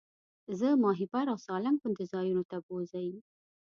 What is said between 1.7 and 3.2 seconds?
غوندې ځایونو ته بوځئ.